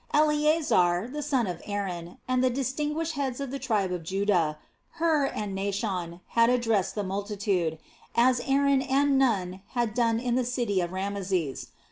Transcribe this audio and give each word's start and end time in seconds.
Eleasar, 0.15 1.07
the 1.11 1.21
son 1.21 1.45
of 1.45 1.61
Aaron, 1.63 2.17
and 2.27 2.43
the 2.43 2.49
distinguished 2.49 3.11
heads 3.13 3.39
of 3.39 3.51
the 3.51 3.59
tribe 3.59 3.91
of 3.91 4.01
Judah, 4.01 4.57
Hur 4.93 5.27
and 5.27 5.53
Naashon, 5.55 6.21
had 6.29 6.49
addressed 6.49 6.95
the 6.95 7.03
multitude, 7.03 7.77
as 8.15 8.39
Aaron 8.39 8.81
and 8.81 9.19
Nun 9.19 9.61
had 9.75 9.93
done 9.93 10.19
in 10.19 10.33
the 10.33 10.43
city 10.43 10.81
of 10.81 10.91
Rameses. 10.91 11.67